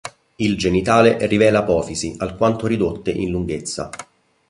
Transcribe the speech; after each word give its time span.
Il 0.37 0.57
genitale 0.57 1.27
rivela 1.27 1.59
apofisi 1.59 2.15
alquanto 2.17 2.65
ridotte 2.65 3.11
in 3.11 3.29
lunghezza. 3.29 3.91